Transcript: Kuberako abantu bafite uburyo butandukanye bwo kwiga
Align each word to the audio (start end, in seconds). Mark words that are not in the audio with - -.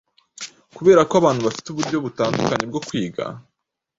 Kuberako 0.75 1.13
abantu 1.21 1.41
bafite 1.47 1.67
uburyo 1.69 1.97
butandukanye 2.05 2.65
bwo 2.71 2.81
kwiga 2.87 3.23